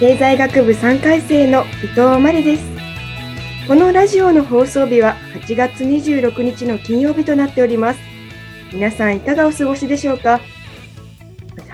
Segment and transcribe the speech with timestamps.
[0.00, 2.64] 経済学部3回生の伊藤真理です。
[3.68, 8.00] このラジオの放送日は8月26日の金曜日となっております。
[8.72, 10.40] 皆さんいかがお過ごしでしょうか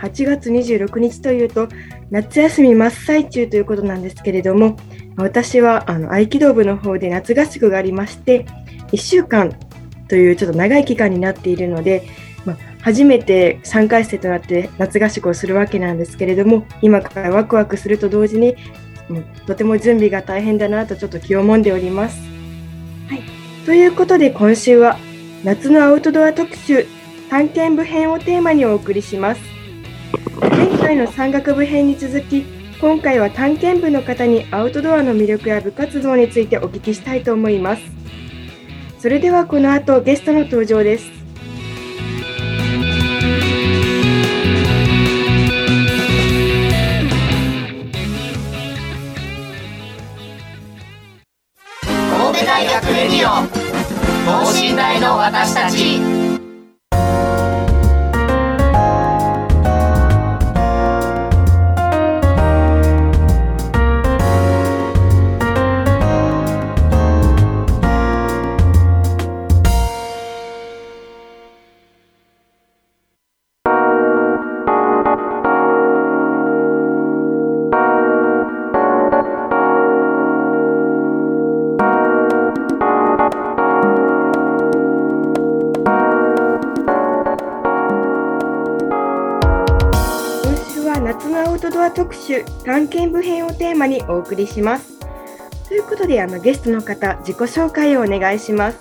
[0.01, 1.69] ？8月26日というと
[2.11, 4.77] 夏休み真っ最中ということなんですけれども
[5.17, 8.45] 私はあの合気道部の方で夏合宿がありまして
[8.91, 9.57] 1週間
[10.09, 12.03] というちょっと長い期間になっているので
[12.87, 18.55] 初めて3回生となって夏合宿をするわけなんですけれども今からワクワクすると同時に
[19.11, 22.21] うんとても準備が大変だなとちょっと気をもんでおります。
[23.09, 23.23] はい、
[23.65, 24.99] ということで今週は
[25.43, 26.87] 夏のアウトドア特集
[27.29, 29.41] 探検部編をテーマにお送りします。
[30.57, 32.45] 前回の山岳部編に続き
[32.81, 37.83] 今回は探検部の方にアウトドアの魅力や部活動についてお聞きしたいと思います。
[39.01, 41.26] それではこの後ゲストの登場です。
[55.01, 56.16] の私たち。
[94.17, 94.99] お送りします。
[95.69, 98.79] ということであのゲストの方自己紹介をお願いします。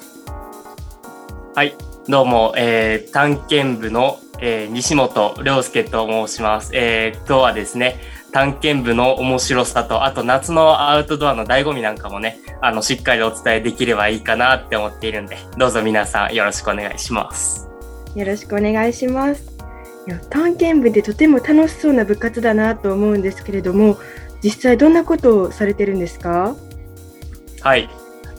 [1.54, 1.76] はい、
[2.08, 6.72] どうも、えー探検部の、えー西本亮介と申します。
[6.74, 8.00] えー今日はですね、
[8.32, 17.68] 探検部の面白さと、あと夏のアウトドアの醍醐味なんかもね、あの、しっかりお伝えできればいいかなって思っているんで、どうぞ皆さんよろしくお願いします。
[18.16, 19.56] よろしくお願いします。
[20.08, 23.98] いや探検部でとても楽しそうな部活だなと思うんですけれども、
[24.44, 26.56] 実際どんなことをされてるんですか？
[27.62, 27.84] はい。
[27.84, 27.88] い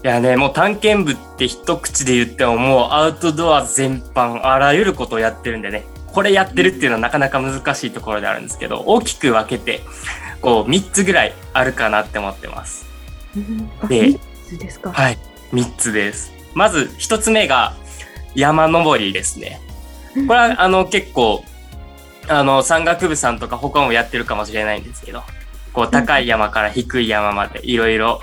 [0.03, 9.81] やね、もう探検部って一口で言ってももうアウトドア全般、あらゆることをやってるんでね、これやってるっていうのはなかなか難しいところであるんですけど、大きく分けて、
[10.41, 12.85] こう3つぐらいあるかなって思ってます。
[13.81, 14.91] あ、で三つですか？
[14.91, 15.17] はい。
[15.51, 16.31] 3つです。
[16.53, 17.75] まず1つ目が
[18.35, 19.59] 山登りですね。
[20.27, 21.43] これはあの結構、
[22.29, 25.23] あの山岳部さんとか他もやってるかもしれないんですけど、
[25.77, 28.19] こう高い山から低い山までいろいろ、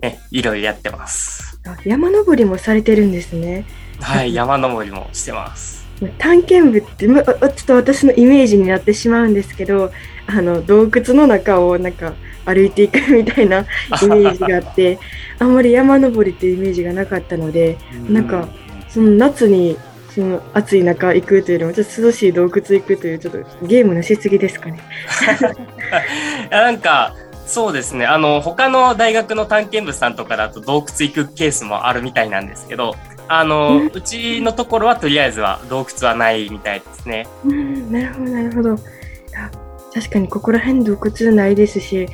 [0.00, 1.60] ね、いろいろやってます。
[1.66, 3.66] あ山登りもされてるんですね。
[4.00, 5.86] はい、山登りもしてます。
[6.16, 9.92] 探検部ってまあちょっと私のイメージになってしまうんですけど
[10.26, 12.14] あの洞窟の中をなんか
[12.46, 13.58] 歩いていくみたいな
[14.00, 14.98] イメージがあって
[15.38, 17.76] あんまり山登りっていうイメージがなかったので
[18.08, 18.48] なんか
[18.88, 19.76] その夏に
[20.14, 24.80] その暑い中行くというよりもちょっと涼しい洞窟行くというちょっとゲームのしすぎですかね。
[26.50, 27.14] いやなんか、
[27.46, 28.06] そうですね。
[28.06, 32.94] あの、他の大学の探検部さんとかだと洞窟行くケースもあるみたいなんですけど、
[33.26, 37.26] あの、うちのところはとりあえずは洞窟はないみたいですね。
[37.44, 38.72] うんなるほどなるほど。
[38.74, 39.50] あ
[39.92, 42.08] 確かにここら辺洞窟ないですし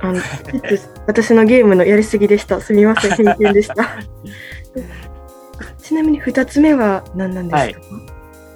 [0.00, 0.58] あのちょっと
[1.06, 2.60] 私のゲームのやりすぎでした。
[2.60, 3.76] すみません偏見でした。
[5.86, 7.80] ちなみに二つ目は何なんですか、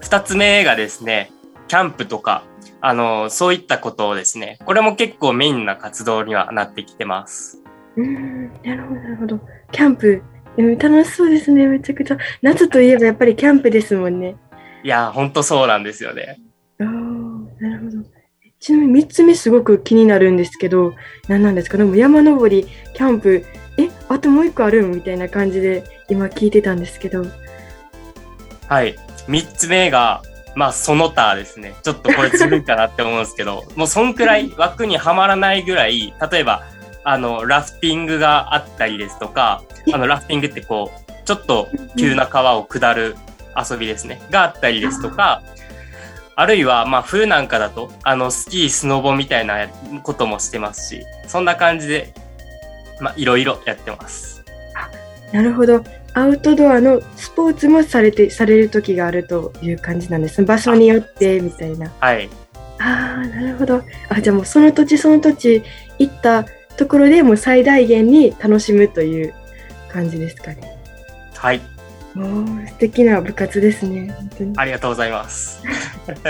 [0.01, 1.31] 二つ目がですね、
[1.69, 2.43] キャンプとか、
[2.81, 7.63] あの、そういったことをですね、これも結構メインな活動にはなってきてます。
[7.97, 9.41] うーんなるほどなるほど。
[9.71, 10.23] キャンプ
[10.57, 12.19] うん楽しそうですねめちゃくちゃ。
[12.43, 14.35] 夏といえばやっぱりキャンプですもんね。
[14.83, 16.41] いや、ほんとそうなんですよね。
[16.81, 16.87] ああ
[17.63, 18.03] なるほど。
[18.59, 20.95] ちなみに三つ目すごく気になるんですけど
[21.29, 21.79] 何なんですか？
[21.79, 23.45] でも山登りキャンプ
[23.81, 27.25] えあともう一個あるみたいな感じで今聞いてたんですけど
[28.71, 28.95] はい。
[29.27, 30.23] 3つ目が、
[30.55, 31.75] まあ、その他ですね。
[31.83, 36.63] ちょっとこれずるいかなって思うんですけど、 もうそんくらい枠にはまらないぐらい、例えば、
[37.03, 39.63] あの、ラフティングがあったりですとか、
[39.93, 41.69] あの、ラフティングってこう、ちょっと
[41.99, 43.17] 急な川を下る
[43.57, 44.23] 遊びですね。
[44.31, 45.43] があったりですとか、
[46.37, 49.67] あるいは、まあ、冬なんかだと、あの、スキー、スノボみたいな
[50.05, 52.15] こともしてますし、そんな感じで、
[53.01, 54.45] まあ、いろいろやってます。
[55.33, 55.85] なるほど。
[56.13, 60.45] アウトドアのスポーツもされて、される時があるという感じなんです。
[60.45, 61.93] 場所によってみたいな。
[62.01, 62.29] はい。
[62.79, 63.83] ああ、なるほど。
[64.09, 65.63] あ、じゃあもうその土地その土地
[65.99, 66.45] 行った
[66.77, 69.35] ところでもう最大限に楽しむという
[69.93, 70.79] 感じですかね。
[71.37, 71.61] はい。
[72.17, 74.13] おー素敵な部活ですね。
[74.13, 74.53] 本当に。
[74.57, 75.63] ありがとうございます。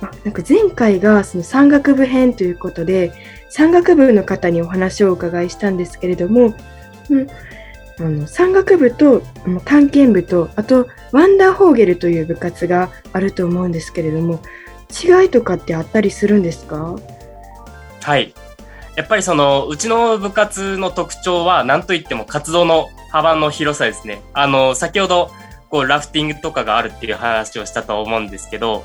[0.00, 3.12] あなんか前回がその山岳部編ということで
[3.54, 6.54] 山岳部の方にお話をお伺いしたんですけれども、
[7.10, 7.26] うん、
[8.00, 9.20] あの山岳部と
[9.66, 14.40] 探検部とあとワンダーホーゲルという部活があると思うんですけれども
[14.90, 16.96] 違いとかってあったりするんですか？
[18.02, 18.34] はい。
[18.94, 24.20] やっぱりその、うちの部活の特徴は、何といっても活動の幅の広さですね。
[24.34, 25.30] あの、先ほど、
[25.70, 28.84] こう、ラフティングとかがあるっていう話をしたと思うんですけど、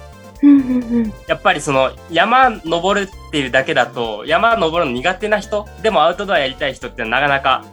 [1.28, 7.66] やっぱりその、山登るっていうだけだと、山登るの苦手な人、でもアウトドアやりたい人ってなかなか、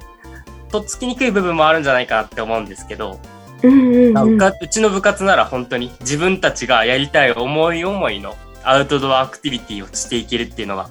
[0.71, 3.21] とっつきにくい部分もあるんじゃないかなって思うんですけど、
[3.63, 10.89] うちの部活なら本当に自分たちがやりたい思い思いのアウトドアアクティビティをしていけるっていうのが、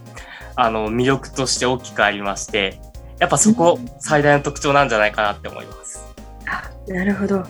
[0.56, 2.80] あの、魅力として大きくありまして、
[3.20, 6.06] やっぱそこ最大の特徴なんじゃないかなって思います。
[6.46, 7.44] あなるほど。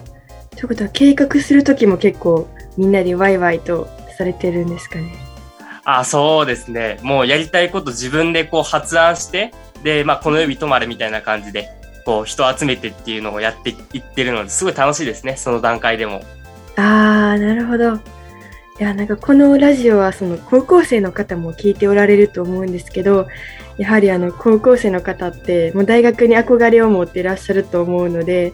[0.52, 2.48] ということは計画する時も結構
[2.78, 5.16] みんなでワイワイとされてるんですかね？
[5.86, 6.98] あ、そうですね。
[7.02, 9.52] もうやりたいこと自分でこう発案して、
[9.84, 11.70] で、まあ、この指止まれみたいな感じで、
[12.06, 16.24] こう人を集めてっていうのをやっていってるので、すごい楽しいですね、その段階でも。
[16.78, 18.00] ああ、なるほど。
[18.80, 23.28] いや、なんかこのラジオはその高校生の方も聞いておられると思うんですけど、
[23.78, 28.54] やはりあの高校生の方ってもう大学に憧れを持っていらっしゃると思うので、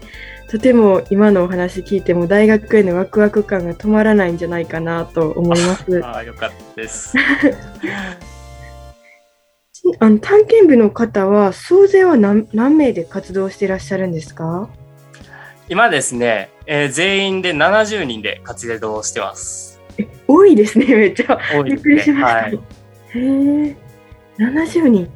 [0.49, 5.99] とても今のお話聞いても大学へのワクワク感が止まらないんじゃないかなと思います。
[6.03, 7.13] ああ、よかったです。
[9.99, 14.67] あの探検部の方は総勢は何何名で活動していらっしゃるんですか？
[15.69, 19.78] 今ですね、えー全員で70人で活動をしてます。
[19.99, 21.37] え多いですね、 めっちゃ。
[21.63, 22.41] びっくりしました。
[22.41, 22.55] はい。
[22.55, 22.59] へ
[23.15, 23.75] え、
[24.37, 25.09] 70人。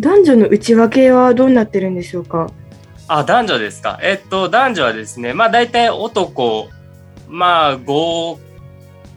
[0.00, 2.50] 男女の内訳はどうなってるんでしょうか？
[3.08, 3.98] あ、男女ですか。
[4.02, 6.68] えっと、男女はですね、まあ大体男、
[7.28, 8.38] まあ5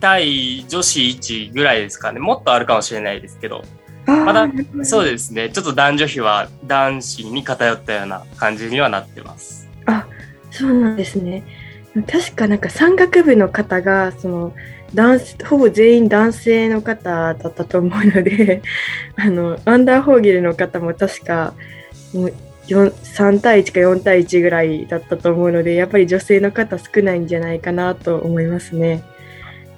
[0.00, 2.20] 対女子1ぐらいですかね。
[2.20, 3.64] もっとあるかもしれないですけど。
[4.06, 4.48] まだ
[4.84, 5.50] そうですね。
[5.50, 9.68] ちょっと男女比は男子に偏ったような感じにはなってます。
[10.50, 11.44] そうなんですね。
[12.10, 14.54] 確かなんか山岳部の方がその
[14.94, 18.62] 男ほぼ全員男性の方だったと思うので
[19.16, 21.54] あのアンダーホーゲルの方も確か
[22.14, 22.32] もう
[22.68, 29.02] 3対1か4対1ぐらいだったと思うのでやっぱり女性の方少ないんじゃないかなと思いますね。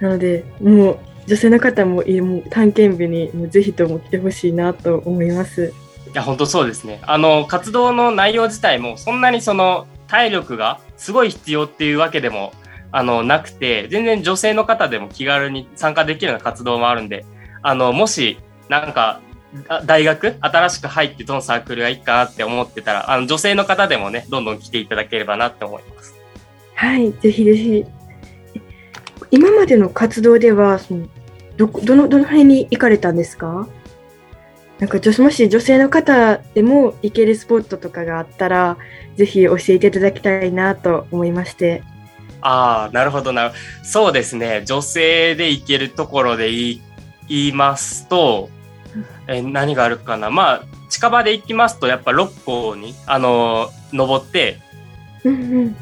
[0.01, 5.73] なのでもう女性の方もも探検部にもうぜひとも来てほしいなと思います。
[6.13, 6.99] いや、本当そうですね。
[7.03, 12.53] あの、活動の内容自体もそんなにその体力がすごい必要っていうわけでも
[12.93, 17.25] あのなくて、全然女性の方でも気軽に参加できるような活動もあるんで、
[17.63, 19.21] あの、もしなんか
[19.69, 26.15] あ大学新しく入ってどのサークルがいいかなって思ってたら、あの女性の方でもね、どんどん来ていただければなって思います。
[26.75, 27.85] はい、ぜひぜひ。
[29.31, 31.07] 今までの活動では、その
[31.57, 33.69] どどのどの辺に行かれたんですか？
[34.79, 38.79] なんかもし女性の方でも行けるスポットとかがあったら、
[39.17, 41.83] ぜひ教えていただきたいなと思いまして。
[42.43, 44.63] ああ、なるほどなるそうですね。
[44.65, 46.83] 女性で行けるところで言い
[47.29, 48.49] 言いますと、
[49.29, 50.31] え何があるかな。
[50.31, 54.59] まあ、近場で行きますと、やっぱ六甲に、あの登って、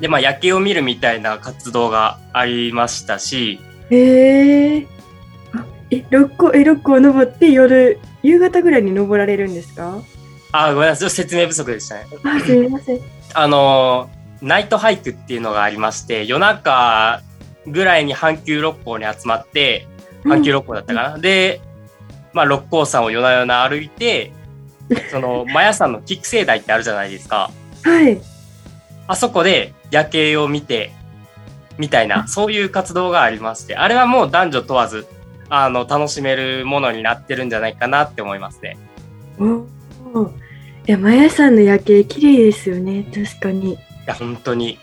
[0.01, 3.61] で、まあ、夜景を見るみたいな活動がありましたし、
[3.91, 4.87] へえ。
[5.55, 10.03] あえ、六甲、え、六甲登って夜、夕方ぐらいに登られるんですか？
[10.51, 11.11] あーごめんなさい。
[11.11, 12.07] 説明不足でしたね。
[12.25, 13.01] あ、すみません。
[13.33, 17.23] あのナイトハイクっていうのがありまして、夜中
[17.67, 19.87] ぐらいに阪急六甲に集まって、
[20.25, 21.19] 阪急六甲だったかな。
[21.19, 21.61] で、
[22.33, 24.33] まあ、六甲山を夜な夜な歩いて、
[25.11, 27.51] その、 マヤ山の菊生台ってあるじゃないですか。
[27.83, 28.21] はい。
[29.07, 30.93] あそこで夜景を見て、
[31.79, 35.07] みたいな、そういう活動がありまして、あれはもう男女問わず、
[35.49, 38.77] あの、楽しめるものになってるんじゃないかなって思いますね。
[39.39, 39.67] お
[40.19, 40.33] お。
[40.87, 43.07] いや、マヤさんの夜景綺麗ですよね。
[43.15, 43.79] 確かに。
[44.09, 44.79] いや、本当に。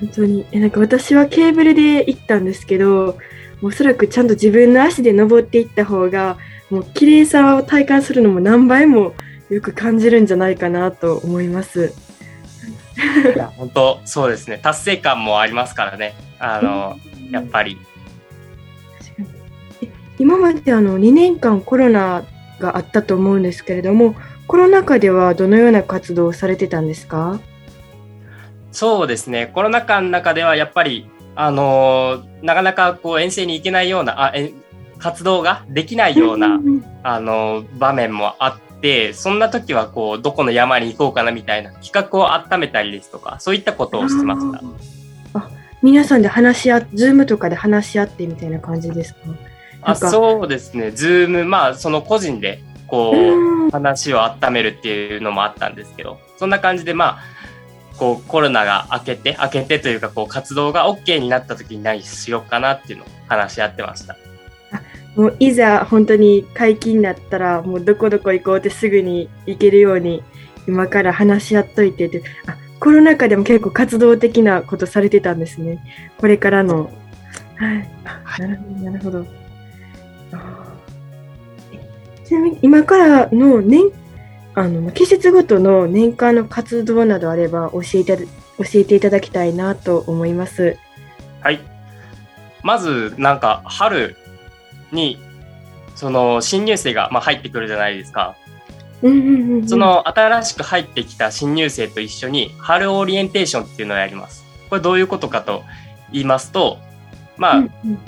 [0.00, 0.46] 本当に。
[0.52, 3.18] え、なんか私はケーブルで行ったんですけど、
[3.60, 6.38] おそらくちゃんと自分の足で登っていった方が、
[6.70, 9.12] もう綺麗さを体感するのも何倍も
[9.50, 11.92] よく感じるんじゃないかなと思います。
[13.34, 16.98] いや本当そうですね達成感もありますからねあの
[17.30, 17.78] やっぱり
[20.18, 22.24] 今まであの2年間コロナ
[22.58, 24.14] があったと思うんですけれども、
[24.46, 27.40] コロナ禍ではどのような活動をされてたんですか？
[28.72, 29.50] そうですね。
[29.54, 34.52] コロナ禍の中ではやっぱりあのなかなかこう遠征に行けないようなあえ
[34.98, 36.60] 活動ができないような
[37.02, 44.60] あの場面もあってそんな時はこうどこの山に行こうかなみたいな企画を温めたりですとかそういったことをしてました。
[45.38, 45.48] あ
[45.82, 49.20] 皆さんで話し合って、ズームとかで話し合ってみたいな感じですか？
[49.82, 53.66] あそうですね、ズーム、まあ、その個人でこうん。
[53.68, 57.20] う話を温めるっていうのもあったんですけど、そんな感じで、まあ、
[58.00, 64.16] こうコロナが明けて、明けてというか、こう活動が OK になった時に何しようかなっていうのを話し合ってました。
[65.16, 70.22] もういざ本当に解禁になったら、もうどこどこ行こうってすぐに行けるように、
[70.66, 75.78] 今から話し合っといてって、あコロナ禍でも結構活動的なことされてたんですね。
[76.16, 76.90] これからの。
[77.56, 77.90] はい。
[78.06, 79.26] あなるほど、なるほど。
[82.24, 83.92] ちなみに今からの年、
[84.60, 88.18] あの、季節ごとの年間の活動などあれば教えて、
[88.58, 90.76] 教えていただきたいなと思います。
[91.40, 91.60] はい。
[92.62, 94.16] まず、なんか、春
[94.92, 95.18] に、
[95.94, 98.36] その、新入生が、まあ、入ってくるじゃないですか。
[99.00, 104.44] その新しく入ってきた新入生と一緒に春オリエンテーションっていうのをやります。
[104.68, 105.62] これどういうことかと
[106.12, 106.76] 言いますと、
[107.38, 107.98] まあ、うんうん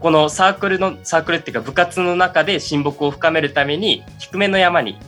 [0.00, 4.98] このサークルのサークルっていうか部活の中で親睦を深めるために低めの山に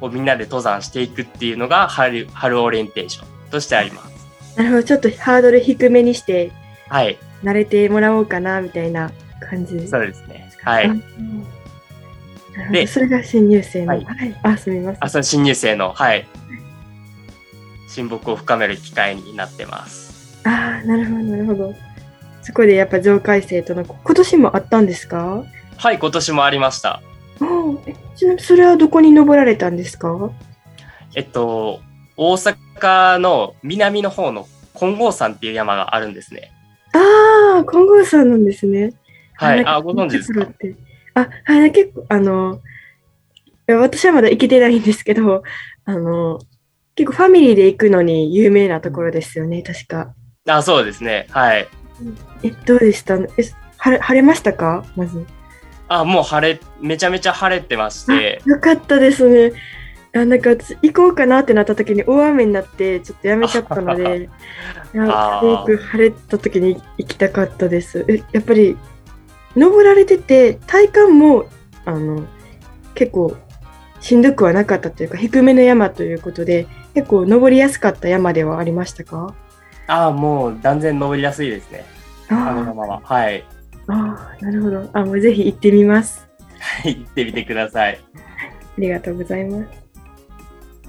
[0.00, 4.56] こうみんなで登山していくっていうのが春春オリエンテーションとしてあります。
[4.56, 6.52] なるほど、ちょっとハードル低めにして、
[6.88, 9.10] はい、慣れてもらおうかなみたいな
[9.48, 9.90] 感じです。
[9.90, 10.50] そうですね。
[10.62, 10.90] はい。
[12.72, 13.98] でそれが新入生の。
[13.98, 14.34] ははいい。
[14.42, 15.04] あ、すみません。
[15.04, 16.26] あ、その新入生のはい
[17.88, 20.38] 親睦を深める機会になってます。
[20.44, 21.74] あーなるほど、なるほど。
[22.42, 25.44] そこでやっぱ上階生との、今年もあったんですか？
[25.76, 27.02] はい、今年もありました。
[28.16, 30.30] ちなみにそれはどこに登られたんですか？
[31.14, 31.80] えっと
[32.16, 36.52] 大阪の南の方の金剛山っていう山があるんですね。
[36.92, 38.92] ああ、金剛さんなんですね。
[39.34, 40.48] はい、あ、ご存知ですか？
[41.14, 42.60] あ、はい、結構、あの、
[43.68, 45.42] いや私はまだ行けてないんですけど、
[45.84, 46.38] あの、
[46.94, 50.14] 結構ファミリーで行くのに有名なところですよね、確か。
[50.48, 51.26] あ、そうですね。
[51.30, 51.68] はい。
[52.42, 53.14] え、どうでした？
[53.16, 53.28] え
[53.78, 54.84] 晴れましたか？
[54.96, 55.24] まず。
[55.88, 59.52] あ、もう晴れ、めちゃめちゃ晴れてまして、よかったですね。
[60.14, 64.30] あなんか私行こうかなってなった時に大雨になってちょっとやめちゃったので、
[64.94, 68.06] いやあーすごく晴れた時に行きたかったです。
[68.08, 68.76] えやっぱり
[69.54, 71.44] 登られてて体感も
[71.84, 72.24] あの
[72.94, 73.36] 結構
[74.00, 79.34] しんどくはなかったというか低めの山ということで結構登りやすかった山ではありましたか？
[79.88, 81.84] あ、もう断然登りやすいですね。
[82.30, 83.00] あのまは。
[83.04, 83.44] はい。
[83.88, 86.28] ーあーなるほどあもうぜひ行ってみます。
[86.84, 88.00] 行ってみてください。
[88.14, 89.88] ありがとうございます。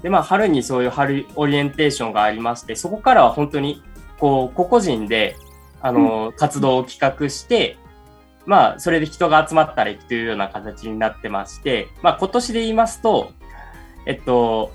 [0.02, 3.82] で、まあ、春にそういう春オリエンテーションがありまして、そこからは本当に、
[4.18, 5.36] こう、個々人で、
[5.82, 7.76] あの、活動を企画して、
[8.46, 13.32] まあ、それで人が集まったら行くというような形になってまして、まあ、今年で言いますと、
[14.06, 14.72] えっと、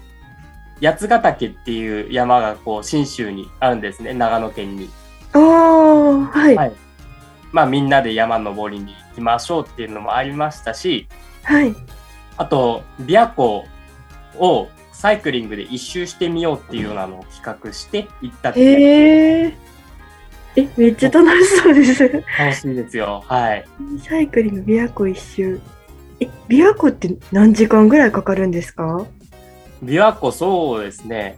[0.82, 4.89] 八ヶ岳っていう山が、こう、信州にあるんですね、長野県に。
[5.34, 5.41] ああ
[6.27, 6.85] はいはい
[7.56, 11.08] まあ、みんなで山登りに行きましょうっていうのもありましたし、
[11.44, 11.74] はい
[12.36, 13.64] あと、琵琶湖
[14.38, 19.54] をサイクリングで一周してみようっていうようなのを企画して行ったっていうへえ
[20.58, 22.24] えめっちゃ楽しそうです。
[22.38, 23.24] 楽しいですよ。
[23.26, 23.66] はい。
[24.02, 25.62] サイクリング琵琶湖一周。
[26.20, 29.06] え、琵琶湖って何時間ぐらいかかるんですか？
[29.82, 31.38] 琵琶湖そうですね。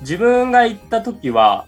[0.00, 1.66] 自分が行った時は、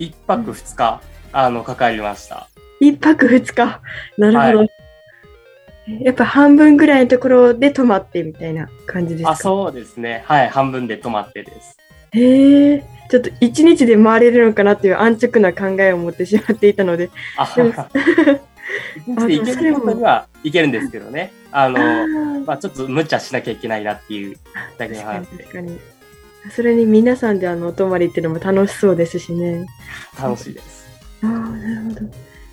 [0.00, 1.00] 一泊二日、
[1.32, 2.48] あの、かかりました。
[2.80, 3.80] 一泊二日。
[4.18, 4.64] なるほど。
[4.64, 4.66] は
[6.00, 9.30] やっぱ半分ぐらいのところで泊まってみたいな感じですか？
[9.30, 10.22] あ、そうですね。
[10.26, 10.48] はい。
[10.48, 11.76] 半分で泊まってです。
[12.12, 12.84] へえ。
[13.10, 17.10] ちょっと一日で回れるのかなっていう安直な考えを持ってしまっていたので。
[17.36, 17.52] あ、
[19.26, 21.32] で行けることには行けるんですけどね。
[21.50, 24.36] ああの、ーまあちょっと無茶しなきゃいけないなっていう
[24.78, 25.80] だけの確かに話で確かに。
[26.52, 29.66] それに皆さんであのお泊まりっていうのも楽しそうですしね。
[30.20, 30.81] 楽しいです。
[31.22, 32.06] ああ、なるほど。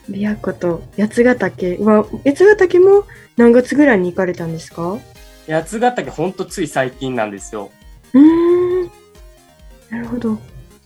[0.10, 3.06] 琵琶湖と八ヶ岳は、八ヶ岳も
[3.38, 4.94] 何月ぐらいに行かれたんですか？
[4.94, 5.02] う
[5.48, 7.72] 八ヶ岳ほんとつい最近なんですよ。
[8.14, 8.92] ーん。
[9.90, 10.38] なるほど。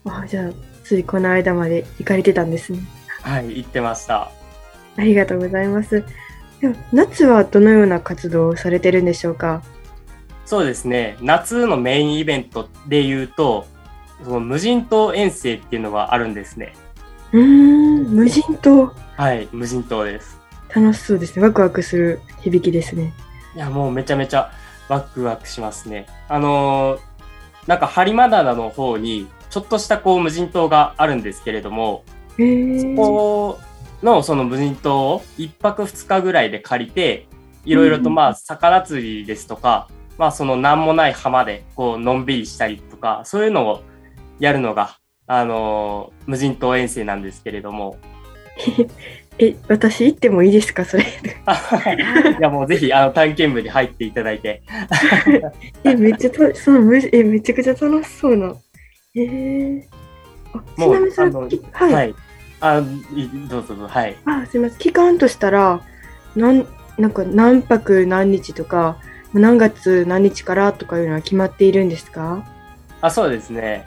[0.05, 0.51] あじゃあ、
[0.83, 2.79] ついこの間まで行かれてたんですね。
[3.21, 4.31] はい、行ってました。
[4.97, 6.03] ありがとうございます。
[6.59, 9.63] では夏はどのような活動をされてるんでしょうか？
[10.45, 13.65] そうですね、夏のメインイベントで言うと、
[14.23, 16.73] その無人島遠征っていうのがあるんですね。
[17.33, 18.93] うーん、無人島。
[19.17, 20.39] はい、無人島です。
[20.73, 21.45] 楽しそうですね。
[21.45, 23.13] ワクワクする響きですね。
[23.55, 24.51] いや、もうめちゃめちゃ
[24.87, 26.07] ワクワクしますね。
[26.29, 27.13] あのー
[27.67, 32.37] なんか播磨灘の方に、ちょっとしたこう無人島があるんですけれども、そ
[32.95, 33.59] こ
[34.01, 37.27] のその無人島を一泊二日ぐらいで借りて、
[37.63, 39.87] いろいろとまあ魚釣りですとか、
[40.17, 43.81] まあその何もない浜でこうのんびりしたりとか、そういうのを
[44.39, 47.97] やるのが、あのー無人島遠征なんですけれども、
[49.39, 51.03] え、私行ってもいいですかそれ？
[52.39, 54.61] いやもうぜひあの探検部に入っていただいて、
[55.83, 58.53] え、めっちゃた、そのむえ、めちゃくちゃ楽しそうな。
[59.15, 59.83] えー、
[60.77, 62.15] もうなみにそれあのきはい、はい。
[62.61, 62.83] あ、
[63.15, 64.15] いどうぞどうぞ、はい。
[64.25, 64.79] あ、すみません。
[64.79, 65.81] 期間としたら、
[66.35, 66.65] なん、
[66.97, 68.97] なんか何泊何日とか、
[69.33, 72.45] 何月何日からとかいうのは決まっているんですか？
[73.01, 73.85] あ、そうですね。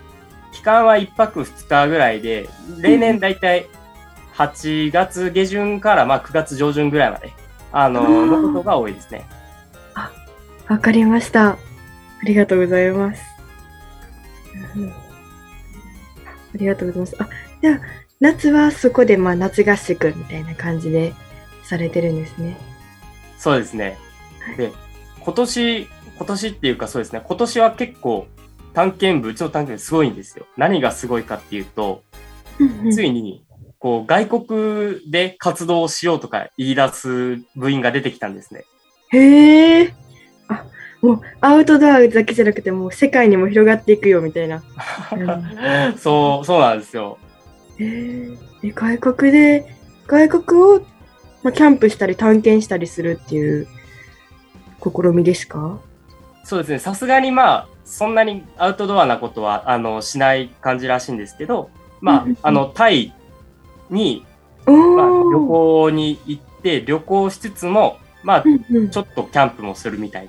[0.56, 2.48] 期間は一泊二日ぐらいで、
[2.80, 3.66] 例年だいたい
[4.34, 7.30] 8月下旬からまあ9月上旬ぐらいまで、
[7.72, 9.26] あの、のことが多いですね。
[10.68, 11.50] わかりました。
[11.50, 11.58] あ
[12.24, 13.22] りがとうございます。
[14.76, 17.16] うんありがとうございます。
[17.22, 17.28] あ、
[17.60, 17.80] じゃあ、
[18.20, 21.12] 夏はそこでまあ夏合宿みたいな感じで
[21.64, 22.56] されてるんですね。
[23.36, 23.98] そうですね。
[24.56, 24.72] で、
[25.20, 28.26] 今年、今年っていうかそうですね、今年は結構
[28.76, 30.46] 探検部、うちの探検部すごいんですよ。
[30.58, 32.02] 何がすごいかっていうと、
[32.92, 33.42] ついに、
[33.78, 38.64] こう、外国で活動をしようとか言い出す部員が出てきたんですね。
[39.12, 39.94] へえ。
[40.48, 40.64] あ、
[41.00, 44.62] もうアウトドアだけじゃなくて、もう世界にも広がっていくよみたいな。
[45.96, 47.16] そう、そうなんですよ。
[47.78, 49.74] へーえ外国で、
[50.06, 50.80] 外国を、
[51.42, 53.66] まあ、キャンプしたり探検したりするっていう
[54.82, 55.78] 試みですか？
[56.44, 61.70] そうですね、さすがにまあ、そんなにアウトドアなことは、あの、しない感じらしいんですけど、
[62.00, 63.14] まうんうんあ、あの、タイ
[63.88, 64.26] に、
[64.66, 68.90] おまあ、ー旅行に行って、旅行しつつも、まあ、うんうん。
[68.90, 70.28] ちょっとキャンプもするみたい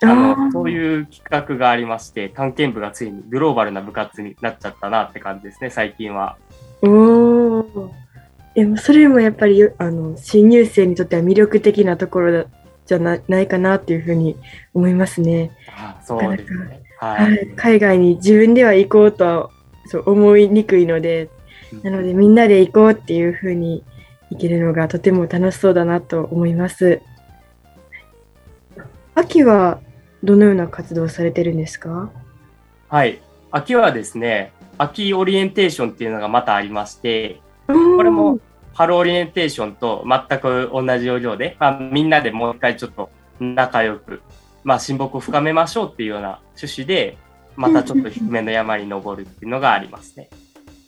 [0.00, 6.36] な、あの、そういう企画がありまして、探検部がついにグローバルな部活になっちゃったなって感じですね、最近は。
[6.82, 7.90] おー。
[8.54, 12.44] でもそれもやっぱりあの新入生にとっては魅力的なところだ
[12.90, 14.36] じゃなないかなっていうふうに
[14.74, 15.52] 思いますね。
[15.68, 16.82] あそうですね。
[16.98, 17.06] は。
[17.12, 19.50] はいい、海外に自分では行こうとは
[19.86, 21.30] そう思いにくいので、
[21.84, 23.84] なのでみんなで行こうっていうふうに
[24.32, 27.00] 行けるのがとても楽しそうだなと思います。
[29.14, 29.78] 秋は
[30.24, 32.10] どのような活動をされてるんですか？
[32.88, 33.22] はい。
[33.52, 38.40] 秋はですね、秋オリエンテーションっていうのがまたありまして、ここれも
[38.72, 44.22] 春オリエンテーションと全く同じ要領で、まあ、みんなでもう一回ちょっと仲良く、
[44.64, 47.18] まあ、親睦を深めましょうっていうような趣旨で、
[47.56, 50.30] またちょっと低めの山に登るっていうのがありますね。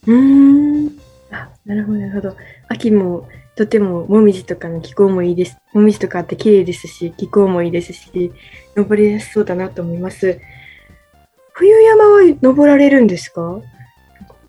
[0.06, 0.98] うーん。
[1.30, 2.36] あ、なるほど、なるほど。
[2.68, 5.58] 秋もとてももみじとかの気候もいいです。
[5.74, 8.32] もみじとかあって綺麗ですし、気候もいいですし、
[8.76, 10.40] 登りやすそうだなと思います。
[11.52, 13.60] 冬山は登られるんですか？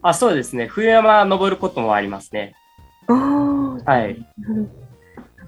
[0.01, 0.67] あ、そうですね。
[0.67, 2.55] 冬山登ることもありますね。
[3.07, 4.25] ああ、はい。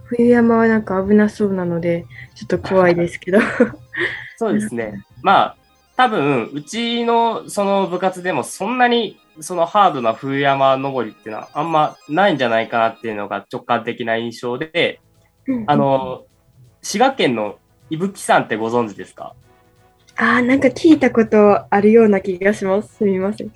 [0.05, 3.39] 冬山はなんか危なそうなので、ちょっと怖いですけど。
[4.37, 5.03] そうですね。
[5.21, 5.57] まあ、
[5.95, 14.99] 多分、うちのその部活でもそんなにそのハードな冬山登りっていうのはあんまないんじゃないかなっていうのが直感的な印象で、
[15.67, 16.25] あ、の、
[16.81, 17.57] 滋賀県の
[17.89, 19.33] 伊吹山ってご存知ですか？
[20.17, 22.95] ああ、なんか聞いたことあるような気がします。
[22.95, 23.51] すみません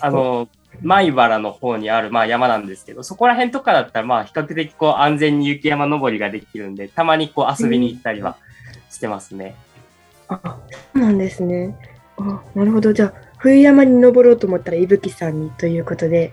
[0.00, 0.48] あ、の、
[0.82, 8.36] 米原の方にある、まあ、山なんですけど、そこら辺とかだったら、まあ、比較的こう安全に雪山登りができるんで、たまにこう遊びに行ったりは
[8.90, 9.54] してますね。
[10.28, 10.40] あ、
[10.94, 11.76] そうなんですね。
[12.16, 12.92] あ、なるほど。
[12.92, 16.32] じゃあ、冬山に登ろうと思ったら、伊吹さんにということで。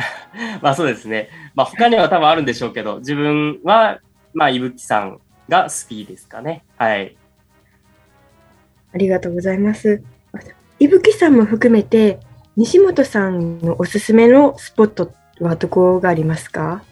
[0.60, 1.28] まあそうですね。
[1.54, 4.00] まあ他には多分あるんでしょうけど、自分は、
[4.34, 6.64] まあ、伊吹さんが好きですかね。
[6.76, 7.16] はい。
[8.92, 10.02] ありがとうございます。
[10.32, 10.38] あ
[10.78, 12.20] 伊吹さんも含めて、
[12.56, 16.82] 西本さんのおすすめのスポットはどこがありますか？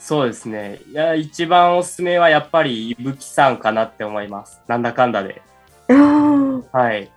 [0.00, 0.80] そうですね。
[0.90, 4.62] いや、一番おすすめはやっぱり伊吹さんかなって思います。
[4.66, 5.42] なんだかんだで。
[5.88, 7.10] ああ、はい。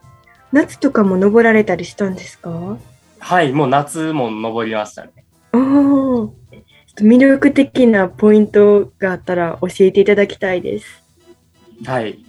[0.51, 2.77] 夏とかも登られたりしたんですか？
[3.19, 5.11] はい、もう夏も登りましたね。
[5.53, 6.31] ああ、ちょっ
[6.97, 11.01] と魅力的なポイントがあったら教えていただきたいです。
[11.85, 12.11] はい。
[12.11, 12.25] い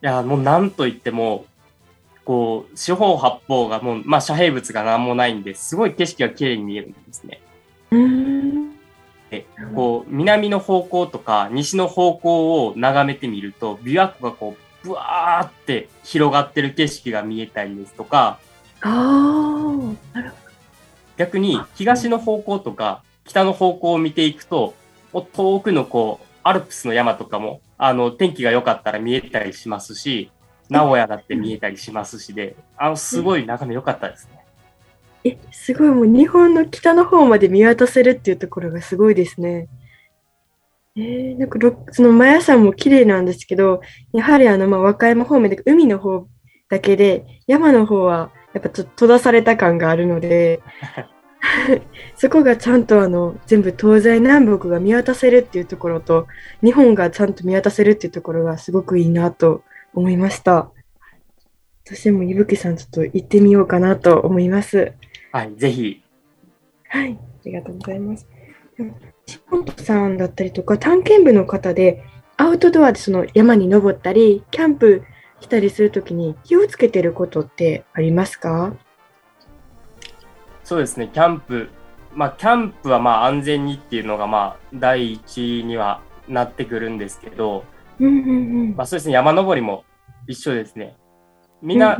[0.00, 1.44] や、もうなんといっても、
[2.26, 7.40] こう四方八方がもう、まあ、遮蔽物が何もないんですごい景色が綺麗に見えるんですね。
[7.92, 8.72] うん。
[9.30, 18.38] でこう南の方向とか西の方向を眺めてみると琵琶湖がこうブワーって広がってる景色が見えたりですとか
[18.82, 20.16] ああ。
[20.16, 20.36] なるほ
[21.16, 24.74] 逆に東の方向とか北の方向を見ていくと
[25.12, 30.30] もう遠くのこうアルプスの山とかもあの天気が良かったら見えたりしますし
[30.68, 34.44] 名古屋だって見えたりしますしであのすごい眺め良かったですね。
[35.24, 35.30] ど。
[35.30, 35.88] え、すごい。
[35.88, 39.68] もう日本の北の方まで見渡せるっていうところがすごいですね。
[40.96, 46.26] えー、なんかろそのマヤ山も綺麗なんですけど、やはりあの、まあ、和歌山方面で海の方
[46.68, 50.60] だけで、山の方はやっぱちょっと閉ざされた感があるので、
[52.16, 56.26] そこがちゃんとあの全部東西南北が見渡せるっていうところと、
[56.62, 59.62] 日本がちゃんと見渡せるっていうところがすごくいいなと
[59.96, 60.70] 思いました。
[61.84, 64.92] 私も伊吹さんちょっと行ってみようかなと思います。
[65.32, 66.02] はい、ぜひ
[66.88, 68.28] はい、ありがとうございます。
[68.76, 72.04] でも岸本さんだったりとか、探検部の方で、
[72.36, 75.02] アウトドアでその山に登ったり、キャンプ
[75.40, 78.74] したりするときに気をつけてることってありますか？
[80.64, 81.70] そうですね、キャンプ、
[82.12, 87.64] まあ、キャンプはまあ安全にっていうのがまあ第一にはなってくるんですけど、
[88.00, 88.32] うんうんう
[88.72, 89.84] んまあ、そうですね、山登りも
[90.26, 90.96] 一緒ですね。
[91.62, 91.98] みんな、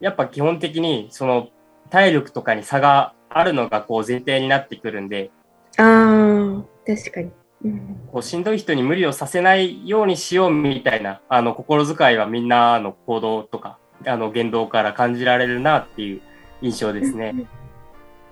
[0.00, 1.48] やっぱ基本的にその
[1.90, 5.30] 体力とかに差があるのがこう前提になってくるんで、
[5.78, 7.30] ああ、確かに。
[7.64, 16.22] うんこうしんどい人に無理をさせないようにしようみたいなあの心遣いはみんなの行動とかあの言動から感じられるなっていう
[16.60, 17.32] 印象ですね。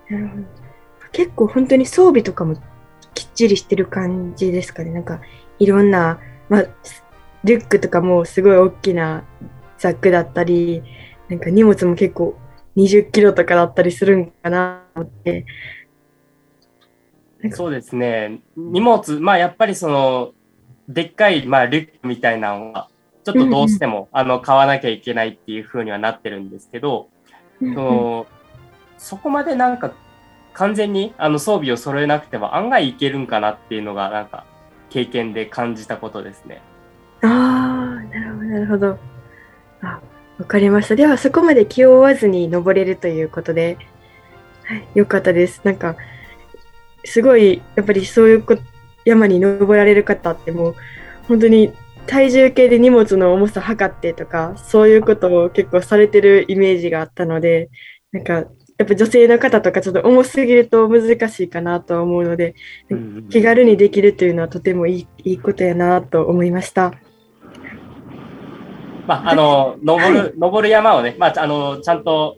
[0.09, 0.42] なるほど
[1.12, 2.57] 結構本当に装備とかも
[3.14, 4.90] きっちりしてる感じですかね。
[4.90, 5.20] なんか
[5.59, 6.64] いろんな、まあ、
[7.44, 9.24] リュックとかもすごい大きな
[9.79, 10.83] ザックだったり、
[11.29, 12.37] なんか荷物も結構
[12.76, 15.46] 20キロとかだったりするんかなと思って。
[17.53, 18.40] そうですね。
[18.57, 20.33] 荷物、まあやっぱりその、
[20.88, 22.88] でっかい、まあリュックみたいなのは、
[23.24, 27.09] ちょっとどうしても、あの、買わなきゃいけないっていう風にはなってるんですけど、
[27.59, 28.26] その、
[28.98, 29.94] そこまでなんか、
[30.53, 34.44] 完全にあの装備を揃えなくても案外いけるんかなっていうのが、なんか、
[34.90, 36.61] 経験で感じたことですね。
[38.50, 38.98] なるほど。
[39.80, 40.00] あ、
[40.38, 40.96] わかりました。
[40.96, 43.78] では、そこまで気を負わずに登れるということで、
[44.64, 45.60] はい、よかったです。
[45.62, 45.94] なんか、
[47.04, 48.58] すごい、やっぱりそういうこ
[49.04, 50.74] 山に登られる方ってもう、
[51.28, 51.72] 本当に
[52.06, 57.70] 体重計で荷物の重さ測ってとか、そういうことを結構されてるイメージがあったので、
[58.10, 62.56] なんか、やっぱ女性の方とかちょっと重すぎると難しいかなと思うので、
[62.88, 66.94] うん気軽にできるというのはとてもいいいいことやなと思いました。
[69.10, 72.36] まあ、あの、登る、登る山をね、まあ、あの、ちゃんと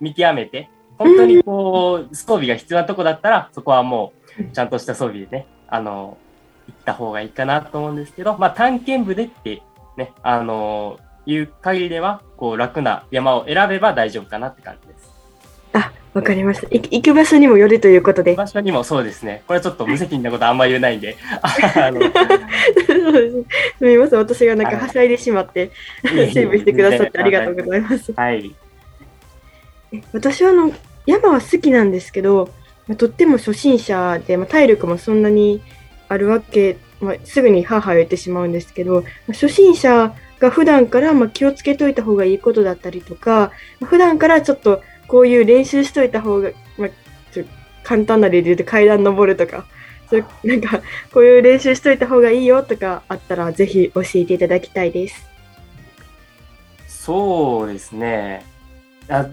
[0.00, 6.16] 見極めて、本当にこう、装備が必要なとこだったら、そこはもう、ちゃんとした装備でね、あの、
[6.68, 9.62] 行った方がいいかなと思うんですけど、まあ、探検部でって、
[9.96, 14.85] ね、あの、いう限りでは、こう、楽な山を選べば大丈夫かなって感じ
[16.16, 16.68] わかりました。
[16.68, 18.34] い行く場所にもよるということで。
[18.34, 19.42] 場所にもそうですね。
[19.46, 21.18] これちょっと無責任なことあんま言えないんで、 す
[21.60, 21.66] す
[23.84, 25.70] みません、私がなんかはしゃいでしまって、
[26.02, 28.14] セーブしてくださってありがとうございます。
[28.14, 28.54] はい。
[29.92, 30.72] え私はあの
[31.04, 32.48] 山は好きなんですけど、
[32.88, 35.60] まあとっても初心者で、まあ、体力もそんなに
[36.08, 46.88] あるわけ、まあ、すぐにハーハー言ってしまうんですけど、まあ初心者が普段からまあ気をつけといた方がいいことだったりとか、まあ普段からちょっとこういう練習しといた方が、まあ、
[47.32, 47.44] ちょ
[47.82, 49.66] 簡単な例で言うと階段登るとか、
[50.08, 50.80] そうなんか
[51.12, 55.26] こういう練習しといた方がいいよとかあったらぜひ教えていただきたいです。
[56.86, 58.44] そうですね。
[59.08, 59.28] あ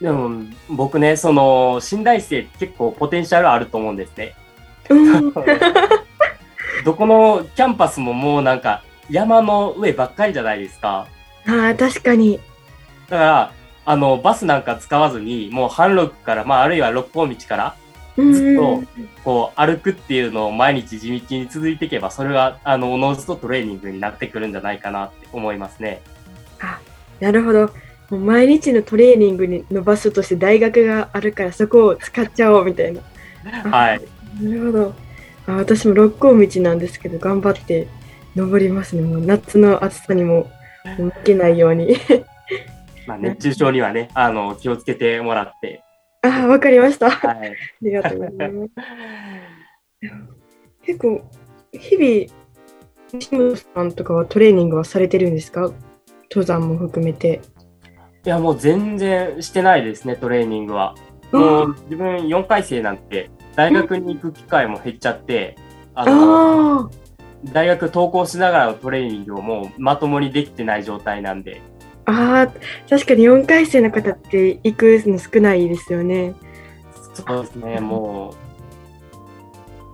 [0.00, 4.34] でも僕ね、その信頼性結構ポテンシャルあると思うんですね。
[4.90, 5.32] うん
[6.84, 11.06] どこのキャンパスももうなんか山の上ばっかりじゃないですか。
[11.46, 12.40] ああ、確かに。
[13.08, 13.52] だから、
[13.86, 17.76] あの、バスなんか使わずに、もう半六から、まああるいは六甲道から、
[18.16, 18.80] うんずっと
[19.24, 26.00] こう歩くっていうのを毎日地道に続いていけば、それが、あの、おのずとトレーニングになってくるんじゃないかなって思いますね。
[26.60, 26.78] あ
[27.20, 27.70] なるほど。
[28.10, 33.00] もう毎日のトレーニングにの場所として大学があるからそこを使っちゃおうみたいな。
[33.70, 34.00] はい。
[34.40, 34.94] なるほど。
[35.46, 37.88] あ私も六甲道なんですけど頑張って
[38.36, 39.02] 登りますね。
[39.02, 40.50] もう夏の暑さにも
[40.96, 41.96] 負けないように。
[43.06, 45.82] まあ、熱中症にはね、あの、気をつけてもらって。
[46.22, 47.06] あわかりました。
[47.06, 47.54] あはい。
[47.82, 48.70] りがとうございます。
[50.82, 51.22] 結構
[51.72, 52.44] 日々
[53.12, 55.70] 西本さんとかはトレーニングはされてるんですか？
[56.30, 57.40] 登山も含めて。
[58.24, 60.94] いや、もう全然してないですね、トレーニングは。
[61.30, 65.56] もう自分4回生なんて、大学に行く機会も減っちゃって、
[65.94, 66.90] あの、あ
[67.52, 71.60] 大学登校しながらのトレーニングをもうまともにできてない状態なんで、
[72.06, 72.46] あ、ああ、
[72.88, 76.34] 確かに4回生の方って行くの少ないですよね。
[77.14, 78.34] そうですね、も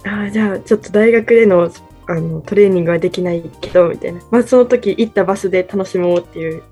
[0.07, 1.71] ああ、じゃあちょっと大学での
[2.07, 4.21] あのトレーニングはできないけど、みたいな。
[4.31, 6.63] まあその時行ったバスで楽しもうっていう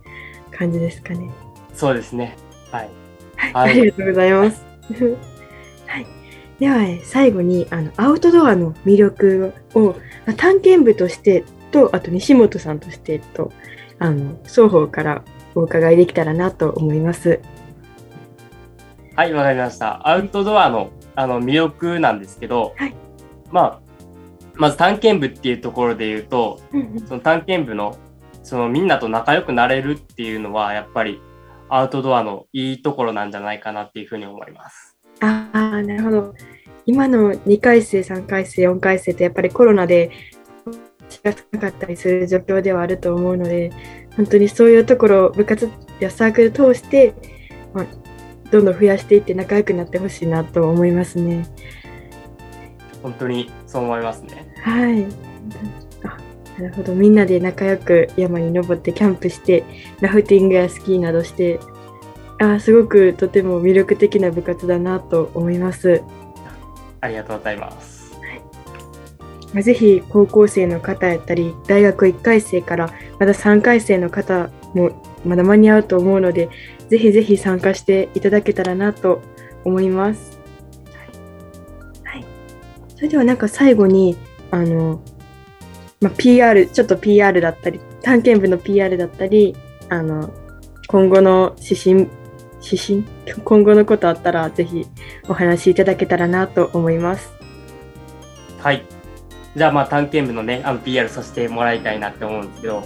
[0.51, 1.31] 感じですかね。
[1.72, 2.37] う、そうですね。
[2.72, 2.90] はい。
[3.37, 4.64] はい、はいありがとうございます。
[5.87, 6.07] はい。
[6.59, 9.94] では、え最後に、あの、アウトドアの魅力を、
[10.27, 13.53] まあ探検部としてと、あと西本さんとしてと、
[13.98, 15.22] あの、双方から
[15.54, 17.40] お伺いできたらなと思います。
[19.16, 20.08] はい、わかりました。
[20.08, 22.94] アウトドアのあの魅力なんですけど、はい
[23.50, 23.80] まあ、
[24.54, 26.61] まず探検部っていうところで言うと、
[27.08, 27.98] その探検部の
[28.44, 31.20] そのみんなと仲良くなれるっていうのはやっぱり
[31.68, 34.96] アウトドアのいいところなんじゃないかなっていうふうに思います。
[35.20, 36.34] ああ、なるほど。
[36.87, 40.11] 今の2回生、3回生、4回生ってやっぱりコロナで
[41.09, 43.71] しがなかったりする状況ではあると思うので、
[44.16, 47.14] 本当にそういうところを部活やサークル通して、
[47.73, 47.87] まあ、
[48.51, 51.47] どんどん増やしていって仲良くなってほしいなと思いますね。
[53.03, 54.53] 本当にそう思いますね。
[54.62, 55.07] はい。
[56.05, 56.94] あなるほど。
[56.94, 59.64] みんなで仲良く山に登ってキャンプして、
[60.01, 61.61] ラフティングやスキーなどして、
[62.40, 66.03] あすごくとても魅力的な部活だなと思います。
[67.01, 67.97] ありがとうございます。
[69.52, 76.48] まあぜひ高校生の方やったり大学1回生からまだ3回生の方もまだ間に合うと思うので
[76.88, 79.22] ぜひぜひ参加していただけたらなと
[79.64, 80.38] 思います。
[82.04, 82.24] はい、
[82.94, 84.16] それではなんか最後に
[84.50, 85.02] あの、
[86.00, 89.56] まあ、PR ちょっと PR だったり探検部の PR だったり
[89.88, 90.32] あの
[90.87, 92.08] 今後の指針
[92.62, 93.04] 指針？
[93.44, 94.87] 今後のことあったらぜひ
[95.28, 97.32] お話しいただけたらなと思います。
[98.58, 98.97] はい。
[99.59, 102.83] じゃあまあ探検部のね、あの PR させてもらいたいなって思うんですけど、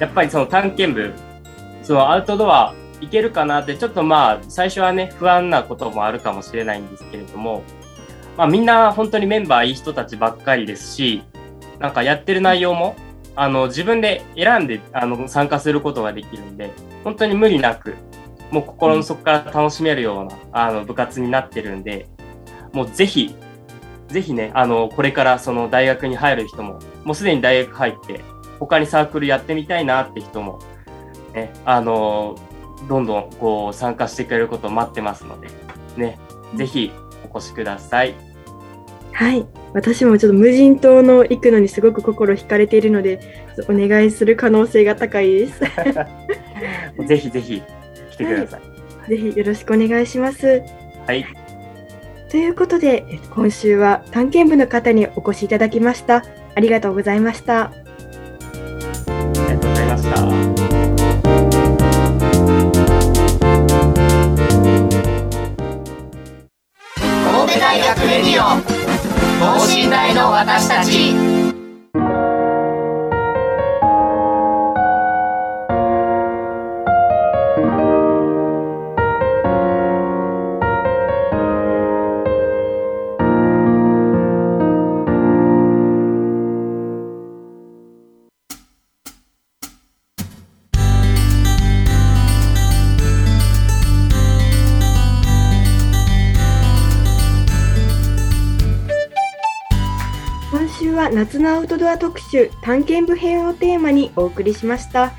[0.00, 1.12] やっぱりその探検部、
[1.82, 7.62] そのアウトドアいけるかなって、ちょっとまあ最初はね、不安なこともあるかもしれないんですけれども、
[8.38, 11.22] まあみんな本当にメンバーいい人たちばっかりですし、
[11.80, 12.96] なんかやってる内容も、
[13.34, 16.72] あの自分で選んであの参加することができるんで、
[17.04, 17.94] 本当に無理なく、
[18.50, 22.08] もう心の底から楽しめるようなあの部活になってるんで、
[22.72, 23.34] もうぜひ
[24.08, 28.20] ぜひね、あの、これからその大学に入る人も、もうすでに大学入って、
[28.58, 30.60] 他にサークルやってみたいなって人も、
[31.34, 32.36] ね、あの、
[32.88, 35.48] どんどんこう参加してくれることを待ってますので、
[35.96, 36.18] ね、
[36.54, 36.92] ぜひ
[37.32, 38.14] お越しください。
[39.12, 39.46] はい。
[39.72, 45.60] 私もちょっと無人島の行くのにすごく心惹かれているので、お願いする可能性が高いです。
[47.06, 47.62] ぜひぜひ
[48.10, 49.08] 来てください。
[49.08, 50.62] ぜひよろしくお願いします。
[51.06, 51.45] はい。
[52.36, 56.22] ということで、え今週は探検部の方にお越しいただきました。
[56.54, 57.62] ありがとうございました。
[57.62, 57.72] あ
[59.32, 60.16] りがとうございました。
[67.00, 68.60] 神戸大学レディオ
[69.40, 71.45] 等身大の私たち
[101.26, 105.12] 夏のアウトドア特集探検部編をテーマにお送りしました。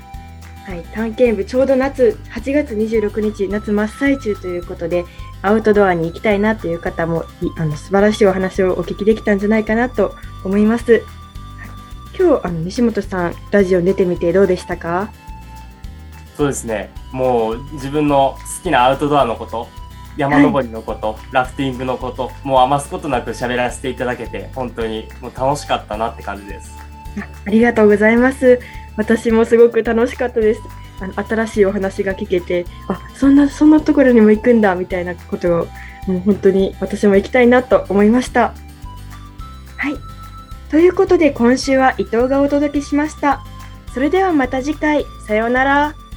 [0.66, 5.04] はい、探検部ちょうど夏8月26日夏真っ最中ということで
[5.42, 7.24] アウトドアに行きたいなという方も
[7.58, 10.92] あの素晴らしいお話をお聞きできたんじゃないかなと思います。
[10.92, 11.02] はい
[12.18, 15.12] 今日あの西本さんラジオ出てみてどうでしたか？
[16.38, 16.90] そうですね。
[17.12, 19.68] もう自分の好きなアウトドアのこと、
[20.16, 26.76] 山登りのこと、ラフティングのこと、もう余すことなく喋らせていただけて、本当にもう楽しかったなって感じです。
[27.46, 28.60] ありがとうございます。
[28.96, 30.60] 私もすごく楽しかったです。
[31.00, 35.68] あの新しいお話が聞けて、あそんなそんなところにも行くんだみたいなことを
[36.08, 38.54] もう本当に私も行きたいなと思いました。
[39.76, 39.94] はい。
[40.70, 43.44] ということで今週は伊藤がお届けしました。
[43.94, 45.04] それではまた次回。
[45.26, 46.07] さようなら。